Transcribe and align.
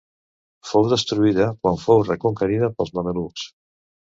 Fou 0.69 0.87
destruïda 0.93 1.45
quan 1.65 1.77
fou 1.83 2.03
reconquerida 2.09 2.71
pels 2.79 2.93
mamelucs. 2.99 3.45